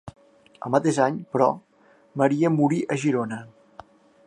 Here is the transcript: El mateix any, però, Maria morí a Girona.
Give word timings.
El 0.67 0.71
mateix 0.75 0.99
any, 1.07 1.19
però, 1.35 1.49
Maria 2.23 2.53
morí 2.57 2.83
a 2.97 3.01
Girona. 3.05 3.43